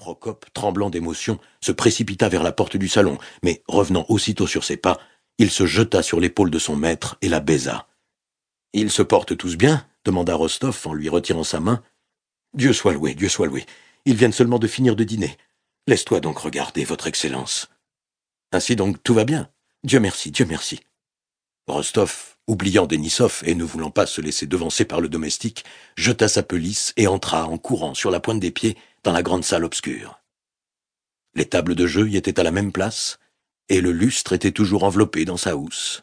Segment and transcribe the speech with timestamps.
[0.00, 4.78] Procope, tremblant d'émotion, se précipita vers la porte du salon, mais revenant aussitôt sur ses
[4.78, 4.98] pas,
[5.36, 7.86] il se jeta sur l'épaule de son maître et la baisa.
[8.72, 9.86] Ils se portent tous bien?
[10.06, 11.82] demanda Rostov en lui retirant sa main.
[12.54, 13.66] Dieu soit loué, Dieu soit loué.
[14.06, 15.36] Ils viennent seulement de finir de dîner.
[15.86, 17.68] Laisse-toi donc regarder, Votre Excellence.
[18.52, 19.50] Ainsi donc tout va bien.
[19.84, 20.80] Dieu merci, Dieu merci.
[21.66, 26.42] Rostov, oubliant Denisov et ne voulant pas se laisser devancer par le domestique, jeta sa
[26.42, 30.20] pelisse et entra en courant sur la pointe des pieds dans la grande salle obscure.
[31.34, 33.18] Les tables de jeu y étaient à la même place,
[33.68, 36.02] et le lustre était toujours enveloppé dans sa housse.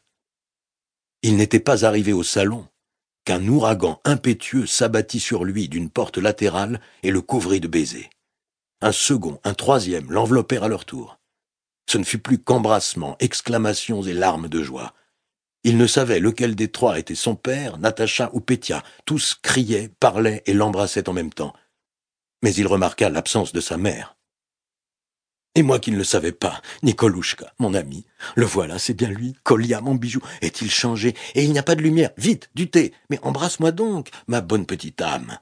[1.22, 2.68] Il n'était pas arrivé au salon
[3.26, 8.10] qu'un ouragan impétueux s'abattit sur lui d'une porte latérale et le couvrit de baisers.
[8.80, 11.20] Un second, un troisième l'enveloppèrent à leur tour.
[11.90, 14.94] Ce ne fut plus qu'embrassements, exclamations et larmes de joie.
[15.66, 18.82] Il ne savait lequel des trois était son père, Natacha ou Pétia.
[19.06, 21.54] Tous criaient, parlaient et l'embrassaient en même temps.
[22.42, 24.16] Mais il remarqua l'absence de sa mère.
[25.56, 28.06] Et moi qui ne le savais pas, Nikolouchka, mon ami.
[28.36, 29.36] Le voilà, c'est bien lui.
[29.44, 30.22] Kolia, mon bijou.
[30.42, 31.16] Est-il changé?
[31.34, 32.12] Et il n'y a pas de lumière.
[32.16, 32.94] Vite, du thé.
[33.10, 35.40] Mais embrasse-moi donc, ma bonne petite âme.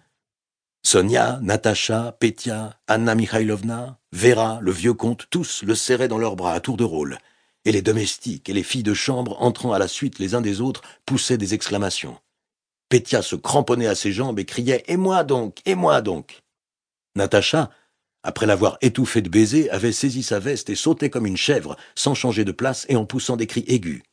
[0.84, 6.54] Sonia, Natacha, Petia, Anna Mikhailovna, Vera, le vieux comte, tous le serraient dans leurs bras
[6.54, 7.18] à tour de rôle.
[7.66, 10.62] Et les domestiques et les filles de chambre, entrant à la suite les uns des
[10.62, 12.18] autres, poussaient des exclamations.
[12.88, 16.44] Petia se cramponnait à ses jambes et criait Et moi donc Et moi donc
[17.16, 17.72] Natacha,
[18.24, 22.16] après l'avoir étouffé de baisers, avait saisi sa veste et sautait comme une chèvre, sans
[22.16, 24.04] changer de place et en poussant des cris aigus.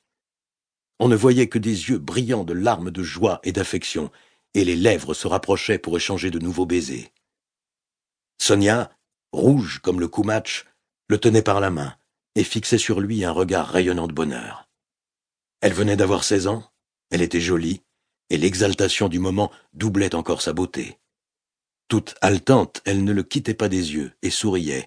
[0.99, 4.11] On ne voyait que des yeux brillants de larmes de joie et d'affection,
[4.55, 7.11] et les lèvres se rapprochaient pour échanger de nouveaux baisers.
[8.39, 8.91] Sonia,
[9.33, 10.67] rouge comme le Koumatch,
[11.09, 11.97] le tenait par la main
[12.35, 14.69] et fixait sur lui un regard rayonnant de bonheur.
[15.61, 16.65] Elle venait d'avoir seize ans,
[17.11, 17.83] elle était jolie,
[18.31, 20.99] et l'exaltation du moment doublait encore sa beauté.
[21.93, 24.87] Toute haletante, elle ne le quittait pas des yeux et souriait.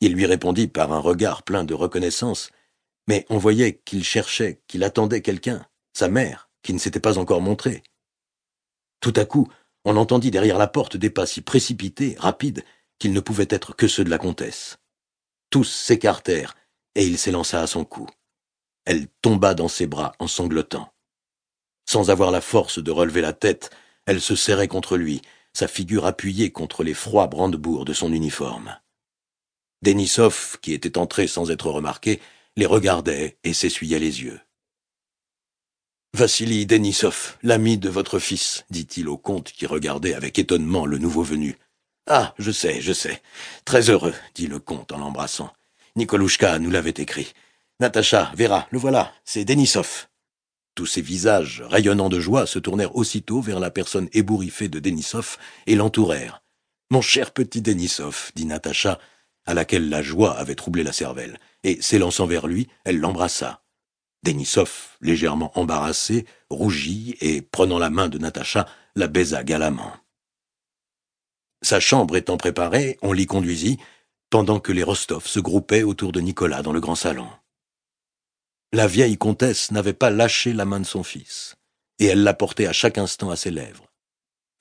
[0.00, 2.50] Il lui répondit par un regard plein de reconnaissance,
[3.08, 7.40] mais on voyait qu'il cherchait, qu'il attendait quelqu'un, sa mère, qui ne s'était pas encore
[7.40, 7.82] montrée.
[9.00, 9.48] Tout à coup,
[9.86, 12.62] on entendit derrière la porte des pas si précipités, rapides,
[12.98, 14.76] qu'ils ne pouvaient être que ceux de la comtesse.
[15.48, 16.56] Tous s'écartèrent,
[16.94, 18.06] et il s'élança à son cou.
[18.84, 20.92] Elle tomba dans ses bras en sanglotant.
[21.88, 23.70] Sans avoir la force de relever la tête,
[24.04, 28.76] elle se serrait contre lui, sa figure appuyée contre les froids brandebourgs de son uniforme.
[29.82, 32.20] Denisov, qui était entré sans être remarqué,
[32.56, 34.40] les regardait et s'essuyait les yeux.
[36.14, 41.22] Vassili Denisov, l'ami de votre fils, dit-il au comte qui regardait avec étonnement le nouveau
[41.22, 41.56] venu.
[42.06, 43.22] Ah, je sais, je sais.
[43.64, 45.52] Très heureux, dit le comte en l'embrassant.
[45.96, 47.32] Nikolouchka nous l'avait écrit.
[47.80, 50.06] Natacha, Vera, le voilà, c'est Denisov.
[50.74, 55.36] Tous ces visages rayonnants de joie se tournèrent aussitôt vers la personne ébouriffée de Denisov
[55.66, 56.42] et l'entourèrent.
[56.90, 58.98] Mon cher petit Denisov, dit Natacha,
[59.44, 63.62] à laquelle la joie avait troublé la cervelle, et s'élançant vers lui, elle l'embrassa.
[64.22, 69.92] Denisov, légèrement embarrassé, rougit et, prenant la main de Natacha, la baisa galamment.
[71.60, 73.78] Sa chambre étant préparée, on l'y conduisit,
[74.30, 77.28] pendant que les Rostov se groupaient autour de Nicolas dans le grand salon.
[78.74, 81.56] La vieille comtesse n'avait pas lâché la main de son fils,
[81.98, 83.92] et elle la portait à chaque instant à ses lèvres.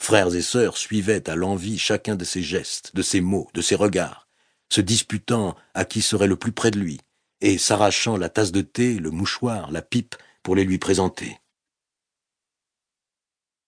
[0.01, 3.75] Frères et sœurs suivaient à l'envie chacun de ses gestes, de ses mots, de ses
[3.75, 4.27] regards,
[4.69, 6.99] se disputant à qui serait le plus près de lui,
[7.39, 11.39] et s'arrachant la tasse de thé, le mouchoir, la pipe, pour les lui présenter.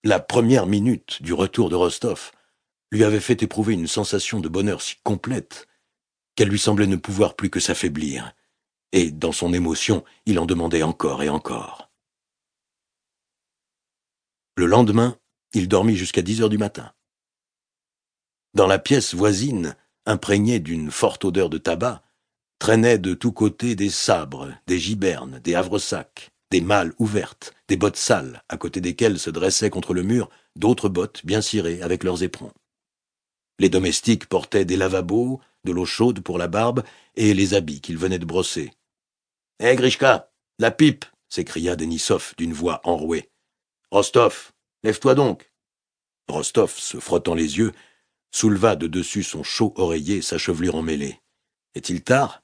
[0.02, 2.32] La première minute du retour de Rostov
[2.92, 5.68] lui avait fait éprouver une sensation de bonheur si complète
[6.36, 8.34] qu'elle lui semblait ne pouvoir plus que s'affaiblir,
[8.94, 11.90] et dans son émotion, il en demandait encore et encore.
[14.56, 15.18] Le lendemain,
[15.52, 16.92] il dormit jusqu'à dix heures du matin.
[18.54, 19.74] Dans la pièce voisine,
[20.06, 22.04] imprégnée d'une forte odeur de tabac,
[22.60, 27.96] traînaient de tous côtés des sabres, des gibernes, des havresacs, des malles ouvertes, des bottes
[27.96, 32.22] sales, à côté desquelles se dressaient contre le mur d'autres bottes bien cirées avec leurs
[32.22, 32.52] éperons.
[33.58, 36.84] Les domestiques portaient des lavabos, de l'eau chaude pour la barbe
[37.16, 38.70] et les habits qu'ils venaient de brosser.
[39.60, 43.30] Hé, Grishka, la pipe s'écria Denisov d'une voix enrouée.
[43.92, 44.52] Rostov,
[44.82, 45.52] lève-toi donc.
[46.28, 47.72] Rostov, se frottant les yeux,
[48.32, 51.20] souleva de dessus son chaud oreiller sa chevelure emmêlée.
[51.76, 52.42] Est-il tard?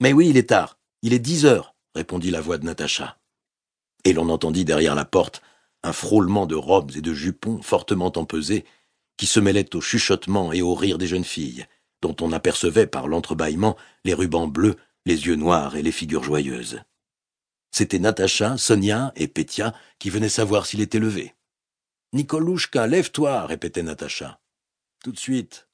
[0.00, 0.78] Mais oui, il est tard.
[1.00, 3.18] Il est dix heures, répondit la voix de Natacha.
[4.04, 5.40] Et l'on entendit derrière la porte
[5.82, 8.66] un frôlement de robes et de jupons fortement empesés
[9.16, 11.66] qui se mêlaient au chuchotement et au rire des jeunes filles,
[12.02, 14.76] dont on apercevait par l'entrebâillement les rubans bleus
[15.06, 16.82] les yeux noirs et les figures joyeuses.
[17.70, 21.34] C'étaient Natacha, Sonia et Pétia qui venaient savoir s'il était levé.
[22.12, 24.40] Nikolouchka, lève-toi, répétait Natacha.
[25.02, 25.68] Tout de suite.